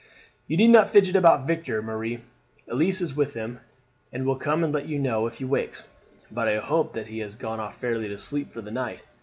[0.47, 2.23] "You need not fidget about Victor, Marie.
[2.67, 3.59] Elise is with him,
[4.11, 5.87] and will come and let you know if he wakes;
[6.31, 9.01] but I hope that he has gone off fairly to sleep for the night.